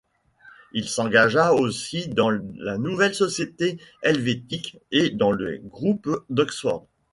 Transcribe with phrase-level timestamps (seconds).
[0.73, 6.87] Il s’engagea aussi dans la Nouvelle Société Helvétique et dans les Groupes d’Oxford.